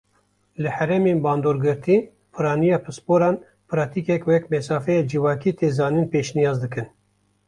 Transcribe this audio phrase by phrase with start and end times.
[0.61, 1.97] Li herêmên bandorgirtî,
[2.33, 3.35] piraniya pisporan
[3.69, 6.87] pratîkek wek mesafeya civakî tê zanîn pêşniyaz dikin.